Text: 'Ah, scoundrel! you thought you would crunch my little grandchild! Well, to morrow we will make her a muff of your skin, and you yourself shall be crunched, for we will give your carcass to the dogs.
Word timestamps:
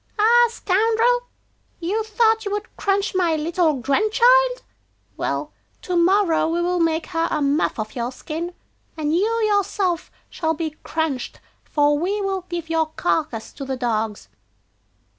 'Ah, 0.17 0.47
scoundrel! 0.49 1.27
you 1.79 2.03
thought 2.03 2.43
you 2.43 2.49
would 2.49 2.75
crunch 2.75 3.13
my 3.13 3.35
little 3.35 3.73
grandchild! 3.75 4.63
Well, 5.15 5.53
to 5.83 5.95
morrow 5.95 6.47
we 6.49 6.59
will 6.59 6.79
make 6.79 7.05
her 7.05 7.27
a 7.29 7.39
muff 7.39 7.77
of 7.77 7.95
your 7.95 8.11
skin, 8.11 8.55
and 8.97 9.13
you 9.15 9.29
yourself 9.45 10.09
shall 10.27 10.55
be 10.55 10.71
crunched, 10.81 11.39
for 11.63 11.99
we 11.99 12.19
will 12.19 12.47
give 12.49 12.67
your 12.67 12.87
carcass 12.95 13.53
to 13.53 13.63
the 13.63 13.77
dogs. 13.77 14.27